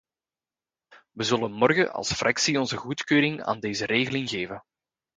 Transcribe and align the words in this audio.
Wij 1.11 1.25
zullen 1.25 1.51
morgen 1.51 1.91
als 1.93 2.13
fractie 2.13 2.59
onze 2.59 2.77
goedkeuring 2.77 3.41
aan 3.43 3.59
deze 3.59 3.85
regeling 3.85 4.29
geven. 4.29 4.63